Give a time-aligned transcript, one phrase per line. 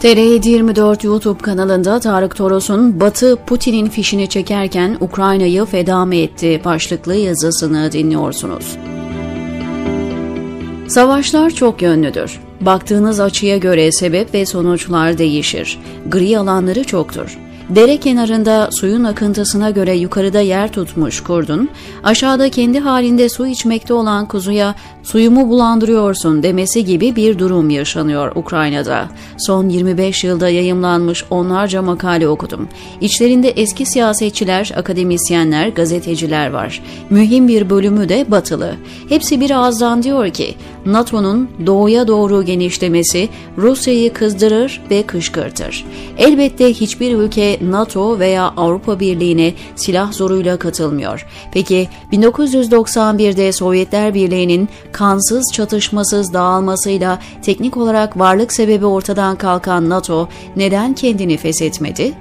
[0.00, 7.92] TR724 YouTube kanalında Tarık Toros'un Batı Putin'in fişini çekerken Ukrayna'yı feda mı etti başlıklı yazısını
[7.92, 8.76] dinliyorsunuz.
[10.88, 12.40] Savaşlar çok yönlüdür.
[12.60, 15.78] Baktığınız açıya göre sebep ve sonuçlar değişir.
[16.08, 17.38] Gri alanları çoktur.
[17.68, 21.68] Dere kenarında suyun akıntısına göre yukarıda yer tutmuş kurdun,
[22.04, 29.08] aşağıda kendi halinde su içmekte olan kuzuya suyumu bulandırıyorsun demesi gibi bir durum yaşanıyor Ukrayna'da.
[29.38, 32.68] Son 25 yılda yayımlanmış onlarca makale okudum.
[33.00, 36.82] İçlerinde eski siyasetçiler, akademisyenler, gazeteciler var.
[37.10, 38.74] Mühim bir bölümü de batılı.
[39.08, 40.54] Hepsi bir ağızdan diyor ki
[40.86, 43.28] NATO'nun doğuya doğru genişlemesi
[43.58, 45.84] Rusya'yı kızdırır ve kışkırtır.
[46.18, 51.26] Elbette hiçbir ülke NATO veya Avrupa Birliği'ne silah zoruyla katılmıyor.
[51.52, 60.94] Peki 1991'de Sovyetler Birliği'nin kansız çatışmasız dağılmasıyla teknik olarak varlık sebebi ortadan kalkan NATO neden
[60.94, 62.12] kendini feshetmedi?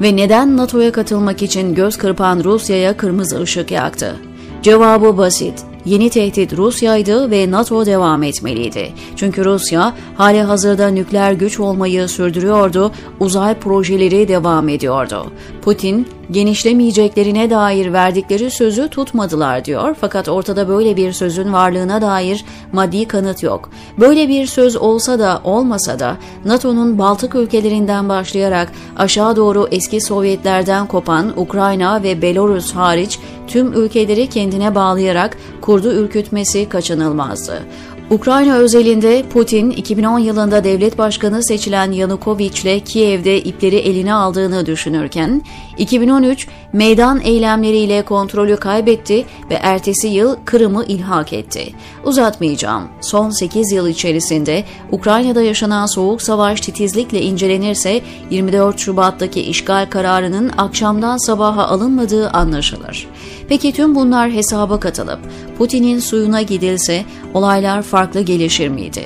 [0.00, 4.16] Ve neden NATO'ya katılmak için göz kırpan Rusya'ya kırmızı ışık yaktı?
[4.62, 5.75] Cevabı basit.
[5.86, 8.92] Yeni tehdit Rusya'ydı ve NATO devam etmeliydi.
[9.16, 15.26] Çünkü Rusya hali hazırda nükleer güç olmayı sürdürüyordu, uzay projeleri devam ediyordu.
[15.62, 23.08] Putin genişlemeyeceklerine dair verdikleri sözü tutmadılar diyor fakat ortada böyle bir sözün varlığına dair maddi
[23.08, 23.70] kanıt yok.
[24.00, 30.86] Böyle bir söz olsa da olmasa da NATO'nun Baltık ülkelerinden başlayarak aşağı doğru eski Sovyetlerden
[30.86, 37.62] kopan Ukrayna ve Belarus hariç tüm ülkeleri kendine bağlayarak kurdu ürkütmesi kaçınılmazdı.
[38.10, 45.42] Ukrayna özelinde Putin 2010 yılında devlet başkanı seçilen Yanukovych ile Kiev'de ipleri eline aldığını düşünürken
[45.78, 51.72] 2013 meydan eylemleriyle kontrolü kaybetti ve ertesi yıl Kırım'ı ilhak etti.
[52.04, 52.88] Uzatmayacağım.
[53.00, 61.16] Son 8 yıl içerisinde Ukrayna'da yaşanan soğuk savaş titizlikle incelenirse 24 Şubat'taki işgal kararının akşamdan
[61.16, 63.08] sabaha alınmadığı anlaşılır.
[63.48, 65.18] Peki tüm bunlar hesaba katılıp
[65.58, 67.04] Putin'in suyuna gidilse
[67.34, 69.04] olaylar farklı gelişir miydi?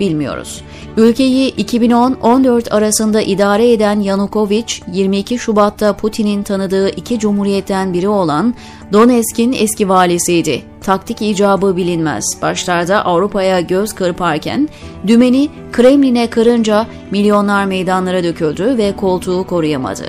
[0.00, 0.62] Bilmiyoruz.
[0.96, 8.54] Ülkeyi 2010-14 arasında idare eden Yanukovych, 22 Şubat'ta Putin'in tanıdığı iki cumhuriyetten biri olan
[8.92, 10.62] Donetsk'in eski valisiydi.
[10.82, 12.24] Taktik icabı bilinmez.
[12.42, 14.68] Başlarda Avrupa'ya göz kırparken
[15.06, 20.06] dümeni Kremlin'e kırınca milyonlar meydanlara döküldü ve koltuğu koruyamadı.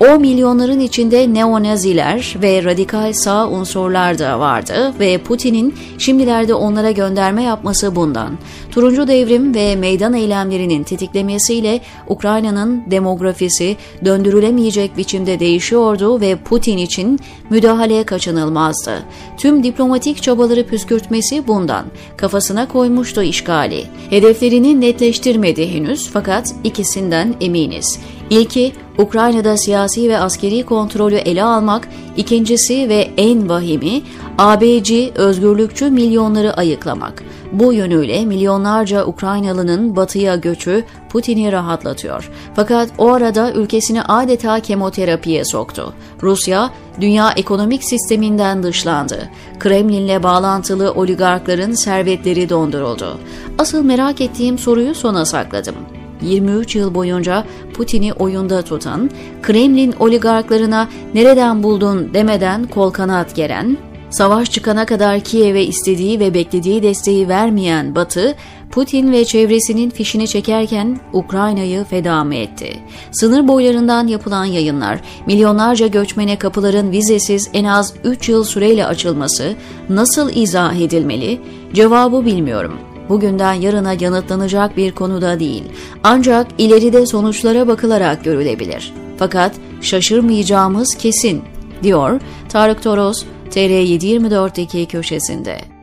[0.00, 7.42] O milyonların içinde neonaziler ve radikal sağ unsurlar da vardı ve Putin'in şimdilerde onlara gönderme
[7.42, 8.38] yapması bundan.
[8.70, 17.18] Turuncu devrim ve meydan eylemlerinin tetiklemesiyle Ukrayna'nın demografisi döndürülemeyecek biçimde değişiyordu ve Putin için
[17.50, 19.02] müdahale kaçınılmazdı.
[19.36, 21.84] Tüm diplomatik çabaları püskürtmesi bundan.
[22.16, 23.84] Kafasına koymuştu işgali.
[24.10, 27.98] Hedeflerini netleştirmedi henüz fakat ikisinden eminiz.
[28.30, 34.02] İlki Ukrayna'da siyasi ve askeri kontrolü ele almak, ikincisi ve en vahimi
[34.38, 37.22] ABC özgürlükçü milyonları ayıklamak.
[37.52, 42.30] Bu yönüyle milyonlarca Ukraynalı'nın batıya göçü Putin'i rahatlatıyor.
[42.56, 45.94] Fakat o arada ülkesini adeta kemoterapiye soktu.
[46.22, 49.28] Rusya, dünya ekonomik sisteminden dışlandı.
[49.58, 53.18] Kremlin'le bağlantılı oligarkların servetleri donduruldu.
[53.58, 55.74] Asıl merak ettiğim soruyu sona sakladım.
[56.22, 59.10] 23 yıl boyunca Putin'i oyunda tutan,
[59.42, 63.78] Kremlin oligarklarına nereden buldun demeden kol kanat geren,
[64.10, 68.34] savaş çıkana kadar Kiev'e istediği ve beklediği desteği vermeyen Batı,
[68.70, 72.76] Putin ve çevresinin fişini çekerken Ukrayna'yı feda mı etti?
[73.12, 79.54] Sınır boylarından yapılan yayınlar, milyonlarca göçmene kapıların vizesiz en az 3 yıl süreyle açılması
[79.88, 81.40] nasıl izah edilmeli?
[81.74, 82.72] Cevabı bilmiyorum
[83.08, 85.64] bugünden yarına yanıtlanacak bir konuda değil.
[86.02, 88.94] Ancak ileride sonuçlara bakılarak görülebilir.
[89.18, 91.42] Fakat şaşırmayacağımız kesin,
[91.82, 95.77] diyor Tarık Toros TR724'deki köşesinde.